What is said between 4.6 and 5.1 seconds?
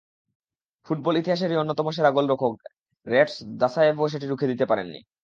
পারেননি।